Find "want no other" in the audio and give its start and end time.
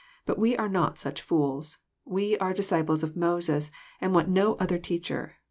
4.15-4.79